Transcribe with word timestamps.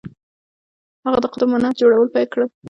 هغه 1.05 1.17
د 1.23 1.25
قطب 1.33 1.47
منار 1.53 1.73
جوړول 1.81 2.07
پیل 2.13 2.27
کړل. 2.33 2.47